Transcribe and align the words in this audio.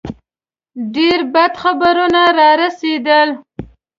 ډېر 0.95 1.19
بد 1.33 1.53
خبرونه 1.63 2.21
را 2.37 2.49
رسېدل. 2.61 3.29